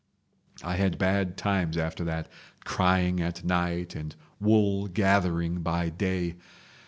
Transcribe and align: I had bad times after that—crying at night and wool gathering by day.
I 0.63 0.77
had 0.77 0.97
bad 0.97 1.37
times 1.37 1.77
after 1.77 2.03
that—crying 2.03 3.21
at 3.21 3.43
night 3.43 3.93
and 3.93 4.15
wool 4.39 4.87
gathering 4.87 5.61
by 5.61 5.89
day. 5.89 6.37